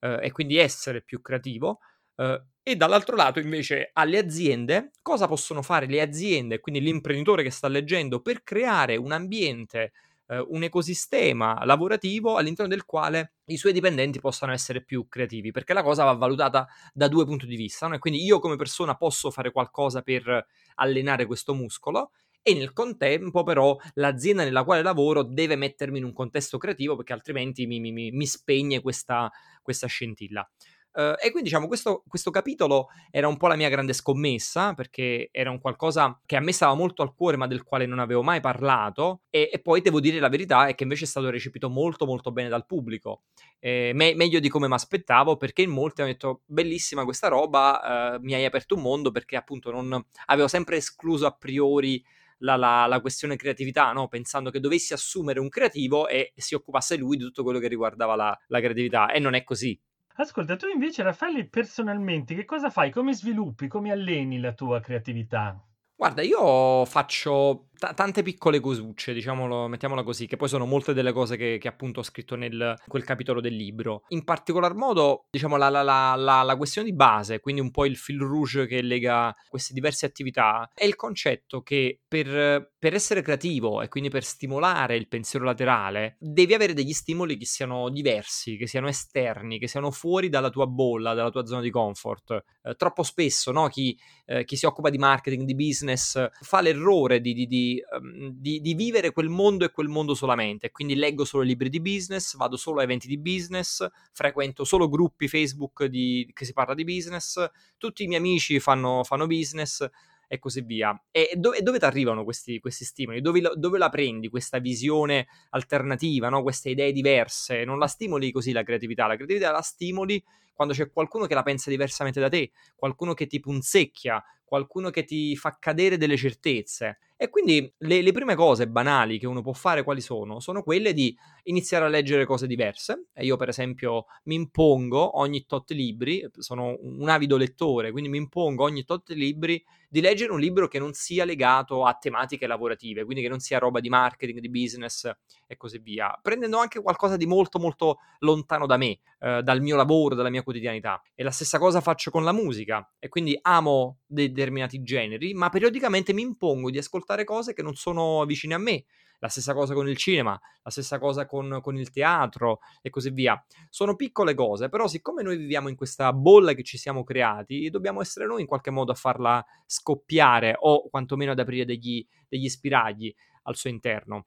[0.00, 1.80] eh, e quindi essere più creativo.
[2.16, 7.50] Eh, e dall'altro lato invece alle aziende, cosa possono fare le aziende, quindi l'imprenditore che
[7.50, 9.92] sta leggendo, per creare un ambiente,
[10.28, 15.74] eh, un ecosistema lavorativo all'interno del quale i suoi dipendenti possano essere più creativi, perché
[15.74, 17.86] la cosa va valutata da due punti di vista.
[17.88, 17.98] No?
[17.98, 22.12] quindi io come persona posso fare qualcosa per allenare questo muscolo
[22.48, 27.12] e nel contempo però l'azienda nella quale lavoro deve mettermi in un contesto creativo perché
[27.12, 29.28] altrimenti mi, mi, mi spegne questa,
[29.62, 30.48] questa scintilla.
[30.92, 35.28] Uh, e quindi diciamo questo, questo, capitolo era un po' la mia grande scommessa perché
[35.30, 38.22] era un qualcosa che a me stava molto al cuore ma del quale non avevo
[38.22, 41.68] mai parlato e, e poi devo dire la verità è che invece è stato recepito
[41.68, 43.24] molto molto bene dal pubblico
[43.58, 48.14] eh, me- meglio di come mi aspettavo perché in molti hanno detto bellissima questa roba
[48.16, 52.02] uh, mi hai aperto un mondo perché appunto non avevo sempre escluso a priori
[52.38, 54.08] la, la, la questione creatività, no?
[54.08, 58.14] pensando che dovessi assumere un creativo e si occupasse lui di tutto quello che riguardava
[58.14, 59.78] la, la creatività e non è così.
[60.18, 62.90] Ascolta, tu invece Raffaele personalmente che cosa fai?
[62.90, 65.62] Come sviluppi, come alleni la tua creatività?
[65.94, 71.12] Guarda, io faccio t- tante piccole cosucce, diciamolo, mettiamola così, che poi sono molte delle
[71.12, 74.02] cose che, che appunto ho scritto nel quel capitolo del libro.
[74.08, 77.96] In particolar modo, diciamo, la, la, la, la, questione di base, quindi un po' il
[77.96, 83.82] fil rouge che lega queste diverse attività, è il concetto che per, per essere creativo
[83.82, 88.66] e quindi per stimolare il pensiero laterale, devi avere degli stimoli che siano diversi, che
[88.66, 92.44] siano esterni, che siano fuori dalla tua bolla, dalla tua zona di comfort.
[92.62, 97.20] Eh, troppo spesso, no, chi, eh, chi si occupa di marketing, di business, fa l'errore
[97.20, 97.65] di, di, di,
[97.98, 100.70] um, di, vivere quel mondo e quel mondo solamente.
[100.70, 105.28] Quindi leggo solo libri di business, vado solo a eventi di business, frequento solo gruppi
[105.28, 107.44] Facebook di, che si parla di business,
[107.78, 109.88] tutti i miei amici fanno, fanno business
[110.28, 111.00] e così via.
[111.10, 113.20] E dove, dove ti arrivano questi, questi stimoli?
[113.20, 116.42] Dove, dove, la prendi questa visione alternativa, no?
[116.42, 117.64] queste idee diverse?
[117.64, 121.42] Non la stimoli così la creatività, la creatività la stimoli quando c'è qualcuno che la
[121.42, 126.98] pensa diversamente da te, qualcuno che ti punzecchia, qualcuno che ti fa cadere delle certezze.
[127.18, 130.38] E quindi le, le, prime cose banali che uno può fare quali sono?
[130.38, 133.06] Sono quelle di iniziare a leggere cose diverse.
[133.14, 138.18] E io, per esempio, mi impongo ogni tot libri, sono un avido lettore, quindi mi
[138.18, 143.04] impongo ogni tot libri di leggere un libro che non sia legato a tematiche lavorative,
[143.04, 145.10] quindi che non sia roba di marketing, di business
[145.46, 149.76] e così via, prendendo anche qualcosa di molto molto lontano da me, eh, dal mio
[149.76, 151.00] lavoro, dalla mia quotidianità.
[151.14, 156.12] E la stessa cosa faccio con la musica e quindi amo determinati generi, ma periodicamente
[156.12, 158.84] mi impongo di ascoltare cose che non sono vicine a me.
[159.18, 163.08] La stessa cosa con il cinema, la stessa cosa con, con il teatro e così
[163.08, 163.42] via.
[163.70, 168.02] Sono piccole cose, però siccome noi viviamo in questa bolla che ci siamo creati, dobbiamo
[168.02, 173.12] essere noi in qualche modo a farla scoppiare o quantomeno ad aprire degli, degli spiragli
[173.44, 174.26] al suo interno.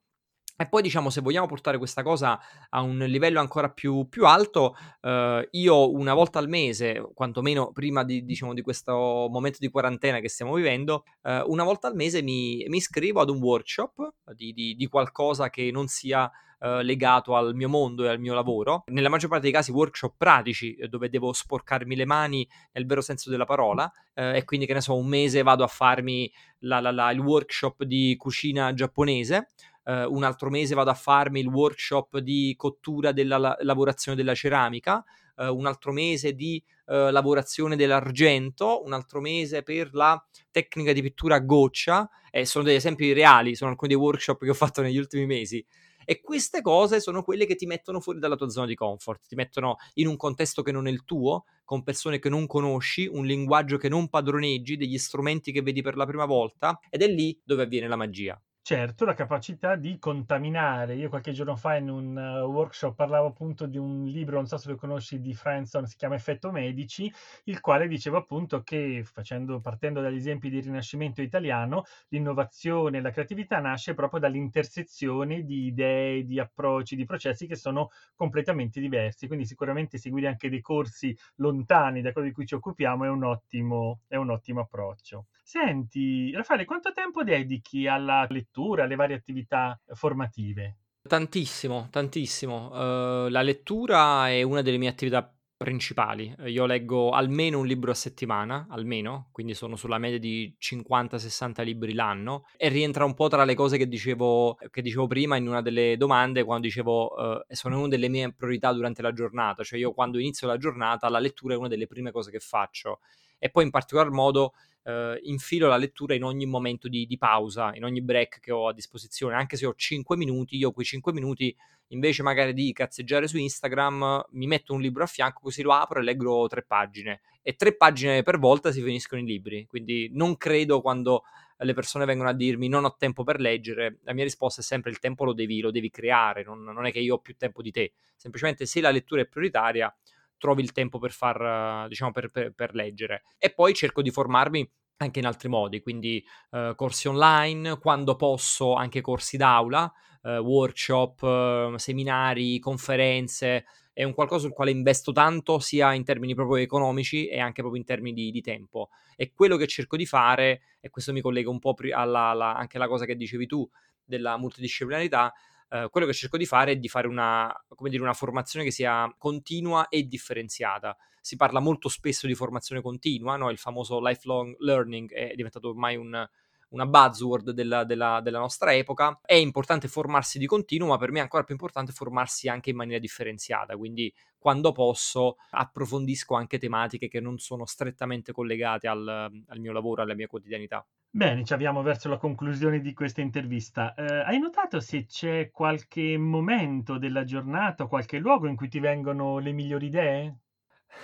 [0.60, 4.76] E poi diciamo, se vogliamo portare questa cosa a un livello ancora più, più alto,
[5.00, 10.18] eh, io una volta al mese, quantomeno prima di, diciamo, di questo momento di quarantena
[10.18, 14.52] che stiamo vivendo, eh, una volta al mese mi, mi, iscrivo ad un workshop di,
[14.52, 16.30] di, di qualcosa che non sia
[16.62, 18.84] eh, legato al mio mondo e al mio lavoro.
[18.88, 23.00] Nella maggior parte dei casi workshop pratici, eh, dove devo sporcarmi le mani nel vero
[23.00, 26.80] senso della parola, eh, e quindi che ne so, un mese vado a farmi la,
[26.80, 29.48] la, la, il workshop di cucina giapponese
[29.90, 34.34] eh, un altro mese vado a farmi il workshop di cottura della la- lavorazione della
[34.34, 35.04] ceramica,
[35.36, 41.02] eh, un altro mese di eh, lavorazione dell'argento, un altro mese per la tecnica di
[41.02, 44.82] pittura a goccia, e sono degli esempi reali, sono alcuni dei workshop che ho fatto
[44.82, 45.64] negli ultimi mesi.
[46.04, 49.34] E queste cose sono quelle che ti mettono fuori dalla tua zona di comfort, ti
[49.34, 53.26] mettono in un contesto che non è il tuo, con persone che non conosci, un
[53.26, 57.38] linguaggio che non padroneggi, degli strumenti che vedi per la prima volta, ed è lì
[57.44, 58.40] dove avviene la magia.
[58.70, 60.94] Certo, la capacità di contaminare.
[60.94, 64.58] Io qualche giorno fa in un uh, workshop parlavo appunto di un libro, non so
[64.58, 67.12] se lo conosci, di Franson, si chiama Effetto Medici,
[67.46, 73.10] il quale diceva appunto che, facendo, partendo dagli esempi del Rinascimento italiano, l'innovazione e la
[73.10, 79.26] creatività nasce proprio dall'intersezione di idee, di approcci, di processi che sono completamente diversi.
[79.26, 83.24] Quindi sicuramente seguire anche dei corsi lontani da quello di cui ci occupiamo è un
[83.24, 85.26] ottimo, è un ottimo approccio.
[85.42, 90.76] Senti, Raffaele, quanto tempo dedichi alla lettura, alle varie attività formative?
[91.02, 92.68] Tantissimo, tantissimo.
[92.68, 96.34] Uh, la lettura è una delle mie attività principali.
[96.46, 101.92] Io leggo almeno un libro a settimana, almeno, quindi sono sulla media di 50-60 libri
[101.92, 105.60] l'anno e rientra un po' tra le cose che dicevo, che dicevo prima in una
[105.60, 109.92] delle domande quando dicevo uh, sono una delle mie priorità durante la giornata, cioè io
[109.92, 113.00] quando inizio la giornata la lettura è una delle prime cose che faccio
[113.40, 114.52] e poi in particolar modo
[114.84, 118.68] eh, infilo la lettura in ogni momento di, di, pausa, in ogni break che ho
[118.68, 121.54] a disposizione, anche se ho 5 minuti, io quei 5 minuti
[121.88, 125.98] invece magari di cazzeggiare su Instagram mi metto un libro a fianco così lo apro
[125.98, 127.22] e leggo tre pagine.
[127.42, 131.24] E tre pagine per volta si finiscono i libri, quindi non credo quando
[131.56, 134.90] le persone vengono a dirmi non ho tempo per leggere, la mia risposta è sempre
[134.90, 137.60] il tempo lo devi, lo devi creare, non, non è che io ho più tempo
[137.60, 139.94] di te, semplicemente se la lettura è prioritaria
[140.40, 143.22] trovi il tempo per far, diciamo, per, per, per leggere.
[143.38, 148.74] E poi cerco di formarmi anche in altri modi, quindi uh, corsi online, quando posso
[148.74, 149.90] anche corsi d'aula,
[150.22, 156.34] uh, workshop, uh, seminari, conferenze, è un qualcosa sul quale investo tanto sia in termini
[156.34, 158.88] proprio economici e anche proprio in termini di, di tempo.
[159.16, 162.76] E quello che cerco di fare, e questo mi collega un po' alla, alla, anche
[162.76, 163.68] alla cosa che dicevi tu
[164.04, 165.32] della multidisciplinarità,
[165.70, 167.52] eh, quello che cerco di fare è di fare una,
[167.82, 170.96] dire, una formazione che sia continua e differenziata.
[171.20, 173.50] Si parla molto spesso di formazione continua, no?
[173.50, 176.28] il famoso lifelong learning è diventato ormai un,
[176.70, 179.18] una buzzword della, della, della, nostra epoca.
[179.24, 182.76] È importante formarsi di continuo, ma per me è ancora più importante formarsi anche in
[182.76, 183.76] maniera differenziata.
[183.76, 190.02] Quindi, quando posso, approfondisco anche tematiche che non sono strettamente collegate al, al mio lavoro,
[190.02, 190.86] alla mia quotidianità.
[191.12, 193.94] Bene, ci avviamo verso la conclusione di questa intervista.
[193.94, 199.38] Eh, hai notato se c'è qualche momento della giornata qualche luogo in cui ti vengono
[199.38, 200.38] le migliori idee?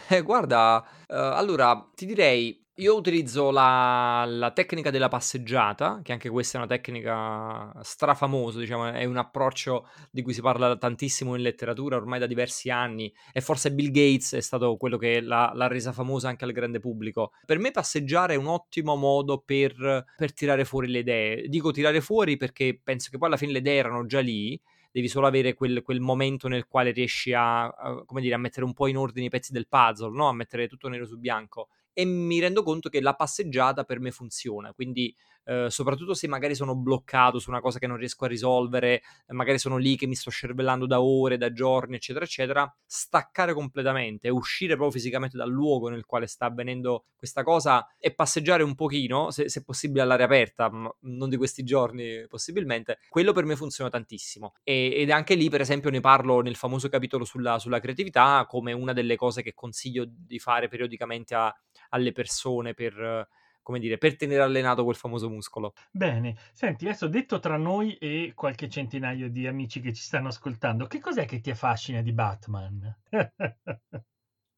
[0.09, 6.29] Eh, guarda, uh, allora ti direi io utilizzo la, la, tecnica della passeggiata, che anche
[6.29, 11.43] questa è una tecnica strafamosa, diciamo, è un approccio di cui si parla tantissimo in
[11.43, 15.69] letteratura ormai da diversi anni e forse Bill Gates è stato quello che l'ha, l'ha
[15.69, 17.33] resa famosa anche al grande pubblico.
[17.47, 21.49] Per me passeggiare è un ottimo modo per, per tirare fuori le idee.
[21.49, 24.61] Dico tirare fuori perché penso che poi alla fine le idee erano già lì,
[24.93, 28.75] devi solo avere quel, quel momento nel quale riesci a, a, dire, a, mettere un
[28.75, 30.29] po' in ordine i pezzi del puzzle, no?
[30.29, 34.11] a mettere tutto nero su bianco e mi rendo conto che la passeggiata per me
[34.11, 38.29] funziona, quindi eh, soprattutto se magari sono bloccato su una cosa che non riesco a
[38.29, 43.55] risolvere, magari sono lì che mi sto scervellando da ore, da giorni, eccetera, eccetera, staccare
[43.55, 48.75] completamente, uscire proprio fisicamente dal luogo nel quale sta avvenendo questa cosa e passeggiare un
[48.75, 50.69] pochino, se, se possibile all'aria aperta,
[51.01, 54.53] non di questi giorni possibilmente, quello per me funziona tantissimo.
[54.65, 58.73] E, ed anche lì, per esempio, ne parlo nel famoso capitolo sulla, sulla creatività come
[58.73, 61.55] una delle cose che consiglio di fare periodicamente a
[61.91, 63.29] alle persone per,
[63.63, 65.73] come dire, per tenere allenato quel famoso muscolo.
[65.91, 70.87] Bene, senti, adesso detto tra noi e qualche centinaio di amici che ci stanno ascoltando,
[70.87, 72.97] che cos'è che ti affascina di Batman?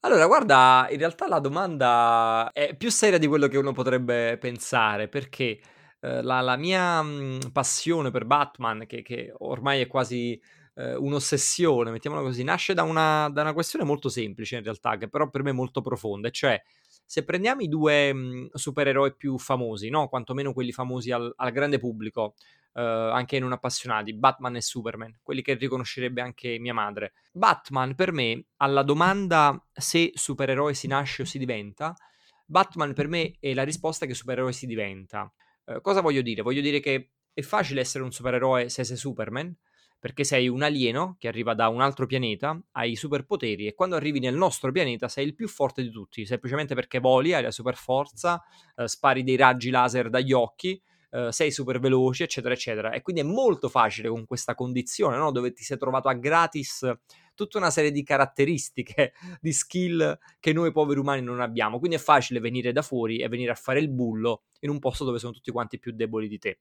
[0.02, 5.08] Allora, guarda, in realtà la domanda è più seria di quello che uno potrebbe pensare,
[5.08, 5.60] perché
[6.00, 10.40] eh, la, la, mia mh, passione per Batman, che, che ormai è quasi
[10.74, 15.08] eh, un'ossessione, mettiamola così, nasce da una, da una, questione molto semplice in realtà, che
[15.08, 16.62] però per me è molto profonda, cioè
[17.08, 20.08] se prendiamo i due mh, mhmm, supereroi più famosi, no?
[20.08, 22.34] quantomeno quelli famosi al, al grande pubblico,
[22.74, 27.14] eh, anche non appassionati, Batman e Superman, quelli che riconoscerebbe anche mia madre.
[27.32, 31.96] Batman per me, alla domanda se supereroe si nasce o si diventa,
[32.44, 35.32] Batman per me è la risposta che supereroe si diventa.
[35.64, 36.42] Eh, cosa voglio dire?
[36.42, 39.56] Voglio dire che è facile essere un supereroe se sei Superman,
[39.98, 44.20] perché sei un alieno che arriva da un altro pianeta, hai superpoteri e quando arrivi
[44.20, 47.74] nel nostro pianeta sei il più forte di tutti, semplicemente perché voli, hai la super
[47.74, 48.42] forza,
[48.76, 50.80] eh, spari dei raggi laser dagli occhi,
[51.10, 52.92] eh, sei super veloce, eccetera, eccetera.
[52.92, 55.32] E quindi è molto facile con questa condizione, no?
[55.32, 56.90] dove ti sei trovato a gratis
[57.34, 61.78] tutta una serie di caratteristiche, di skill che noi poveri umani non abbiamo.
[61.78, 65.04] Quindi è facile venire da fuori e venire a fare il bullo in un posto
[65.04, 66.58] dove sono tutti quanti più deboli di te.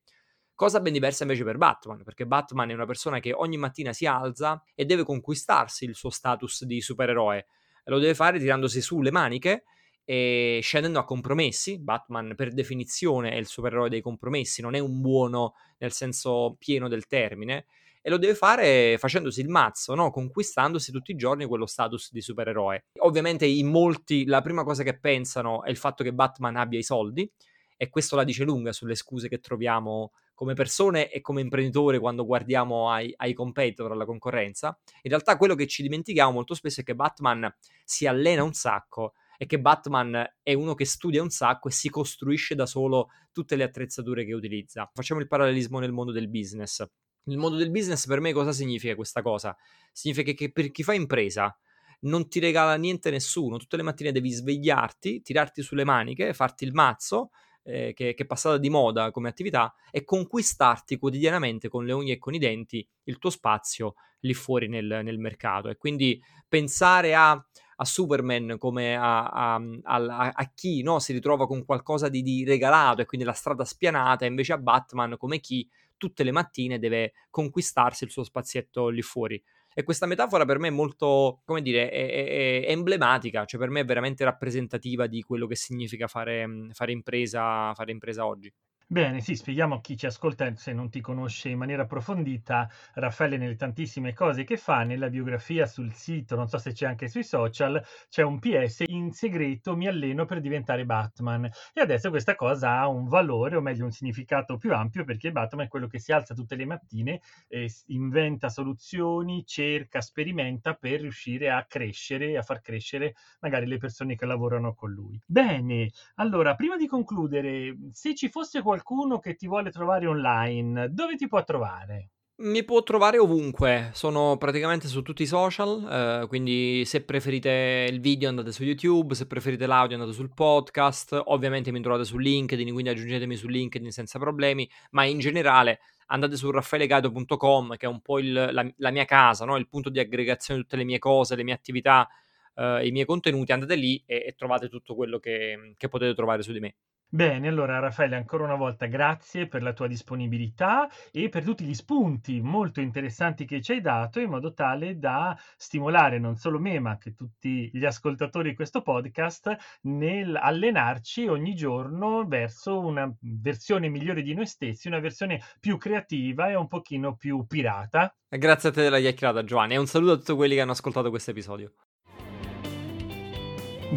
[0.57, 4.07] Cosa ben diversa invece per Batman, perché Batman è una persona che ogni mattina si
[4.07, 7.45] alza e deve conquistarsi il suo status di supereroe.
[7.83, 9.65] Lo deve fare tirandosi su le maniche
[10.03, 11.77] e scendendo a compromessi.
[11.77, 16.87] Batman, per definizione, è il supereroe dei compromessi, non è un buono nel senso pieno
[16.87, 17.67] del termine.
[18.01, 20.09] E lo deve fare facendosi il mazzo, no?
[20.09, 22.85] conquistandosi tutti i giorni quello status di supereroe.
[23.01, 26.83] Ovviamente in molti la prima cosa che pensano è il fatto che Batman abbia i
[26.83, 27.31] soldi,
[27.77, 32.23] e questo la dice lunga sulle scuse che troviamo come persone e come imprenditori quando
[32.23, 34.77] guardiamo ai, ai competitor, alla concorrenza.
[35.01, 37.51] In realtà quello che ci dimentichiamo molto spesso è che Batman
[37.83, 41.89] si allena un sacco è che Batman è uno che studia un sacco e si
[41.89, 44.89] costruisce da solo tutte le attrezzature che utilizza.
[44.93, 46.83] Facciamo il parallelismo nel mondo del business.
[47.23, 49.55] Nel mondo del business per me cosa significa questa cosa?
[49.91, 51.55] Significa che per chi fa impresa
[52.01, 56.73] non ti regala niente nessuno, tutte le mattine devi svegliarti, tirarti sulle maniche, farti il
[56.73, 57.31] mazzo,
[57.67, 62.13] eh, che, che, è passata di moda come attività, e conquistarti quotidianamente con le unghie
[62.13, 65.69] e con i denti il tuo spazio lì fuori nel, nel mercato.
[65.69, 67.45] E quindi pensare a
[67.79, 73.01] a Superman come a, a, a, chi no, si ritrova con qualcosa di, di, regalato
[73.01, 78.03] e quindi la strada spianata, invece a Batman come chi tutte le mattine deve conquistarsi
[78.03, 79.41] il suo spazietto lì fuori.
[79.79, 83.69] E questa metafora per me è molto, come dire, è, è, è emblematica, cioè per
[83.69, 88.51] me è veramente rappresentativa di quello che significa fare, fare, impresa, fare impresa oggi.
[88.89, 92.69] Bene, sì, spieghiamo a chi ci ascolta se non ti conosce in maniera approfondita.
[92.93, 97.09] Raffaele, nelle tantissime cose che fa, nella biografia sul sito, non so se c'è anche
[97.09, 101.49] sui social, c'è un PS in segreto mi alleno per diventare Batman.
[101.73, 105.65] E adesso questa cosa ha un valore, o meglio un significato più ampio, perché Batman
[105.65, 107.19] è quello che si alza tutte le mattine,
[107.49, 114.15] e inventa soluzioni, cerca, sperimenta per riuscire a crescere, a far crescere magari le persone
[114.15, 115.19] che lavorano con lui.
[115.25, 120.89] Bene, allora, prima di concludere, se ci fosse qualcuno qualcuno che ti vuole trovare online,
[120.91, 122.11] dove ti può trovare?
[122.39, 127.99] Mi può trovare ovunque, sono praticamente su tutti i social, eh, quindi se preferite il
[127.99, 132.71] video andate su YouTube, se preferite l'audio andate sul podcast, ovviamente mi trovate su LinkedIn,
[132.71, 138.01] quindi aggiungetemi su LinkedIn senza problemi, ma in generale andate su raffaelegato.com che è un
[138.01, 139.57] po' il, la, la, mia casa, no?
[139.57, 142.07] il punto di aggregazione di tutte le mie cose, le mie attività,
[142.53, 146.43] eh, i miei contenuti, andate lì e, e trovate tutto quello che, che potete trovare
[146.43, 146.75] su di me.
[147.09, 151.73] Bene, allora Raffaele, ancora una volta grazie per la tua disponibilità e per tutti gli
[151.73, 156.77] spunti molto interessanti che ci hai dato in modo tale da stimolare non solo me,
[156.79, 163.87] ma anche tutti gli ascoltatori di questo podcast nel allenarci ogni giorno verso una versione
[163.87, 168.13] migliore di noi stessi, una versione più creativa e un pochino più pirata.
[168.27, 171.09] Grazie a te della chiacchierata, Giovanni, e un saluto a tutti quelli che hanno ascoltato
[171.09, 171.71] questo episodio.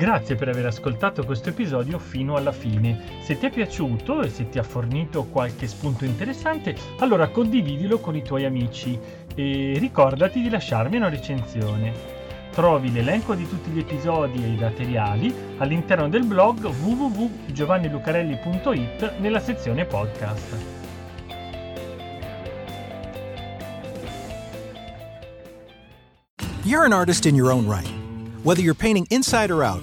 [0.01, 3.20] Grazie per aver ascoltato questo episodio fino alla fine.
[3.20, 8.16] Se ti è piaciuto e se ti ha fornito qualche spunto interessante, allora condividilo con
[8.16, 8.98] i tuoi amici
[9.34, 11.92] e ricordati di lasciarmi una recensione.
[12.51, 19.84] Trovi l'elenco di tutti gli episodi e i materiali all'interno del blog www.giovannilucarelli.it nella sezione
[19.84, 20.57] podcast.
[26.62, 27.99] You're an artist in your own right.
[28.43, 29.82] Whether you're painting inside or out,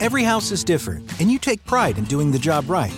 [0.00, 2.94] every house is different, and you take pride in doing the job right.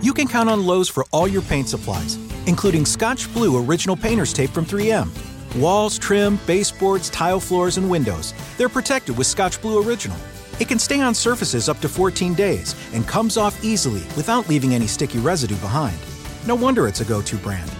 [0.00, 2.14] You can count on Lowe's for all your paint supplies,
[2.46, 5.10] including Scotch Blue Original Painter's Tape from 3M.
[5.60, 10.16] Walls, trim, baseboards, tile floors, and windows, they're protected with Scotch Blue Original.
[10.60, 14.76] It can stay on surfaces up to 14 days and comes off easily without leaving
[14.76, 15.98] any sticky residue behind.
[16.46, 17.70] No wonder it's a go to brand.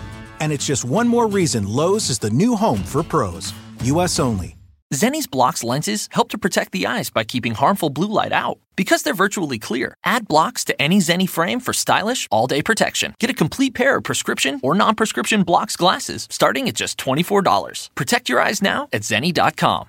[0.40, 3.54] And it's just one more reason Lowe's is the new home for pros.
[3.82, 4.56] US only.
[4.92, 8.58] Zenni's blocks lenses help to protect the eyes by keeping harmful blue light out.
[8.76, 13.14] Because they're virtually clear, add blocks to any Zenni frame for stylish, all day protection.
[13.18, 17.94] Get a complete pair of prescription or non prescription blocks glasses starting at just $24.
[17.94, 19.88] Protect your eyes now at Zenni.com.